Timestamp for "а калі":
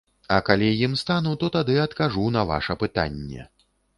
0.35-0.69